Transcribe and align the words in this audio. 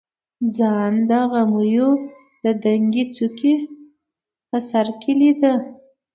ځان 0.55 0.93
د 1.09 1.11
غمیو 1.31 1.89
د 2.43 2.45
دنګې 2.63 3.03
څوکې 3.15 3.55
په 4.49 4.57
سر 4.69 4.87
کې 5.01 5.11
لیده. 5.19 5.53